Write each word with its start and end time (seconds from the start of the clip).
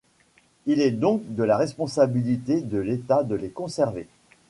Il 0.65 0.81
est 0.81 0.89
donc 0.89 1.21
de 1.35 1.43
la 1.43 1.57
responsabilité 1.57 2.61
de 2.61 2.79
l'État 2.79 3.21
de 3.21 3.35
les 3.35 3.51
conserver. 3.51 4.07